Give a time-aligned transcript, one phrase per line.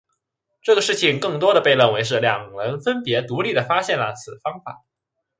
[0.63, 4.81] 这个事情更多地被认为是两人分别独立地发现了此方法。